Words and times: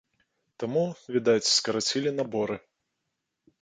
Таму, 0.63 0.85
відаць, 1.17 1.53
скарацілі 1.57 2.17
наборы. 2.19 2.55